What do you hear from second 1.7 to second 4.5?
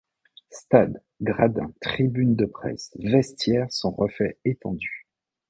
tribunes de presse, vestiaires sont refaits